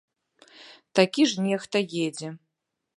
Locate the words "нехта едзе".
1.47-2.29